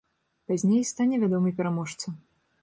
[0.51, 2.17] Пазней стане вядомы пераможца.